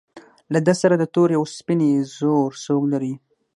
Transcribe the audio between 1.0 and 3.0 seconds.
تورې او سپینې زور څوک